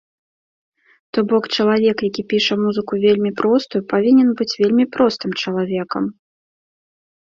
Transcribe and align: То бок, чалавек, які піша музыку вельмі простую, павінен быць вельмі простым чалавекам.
То 1.17 1.23
бок, 1.31 1.43
чалавек, 1.57 1.97
які 2.09 2.23
піша 2.33 2.53
музыку 2.63 2.93
вельмі 3.05 3.31
простую, 3.45 3.81
павінен 3.95 4.35
быць 4.43 4.53
вельмі 4.61 4.91
простым 4.99 5.31
чалавекам. 5.41 6.03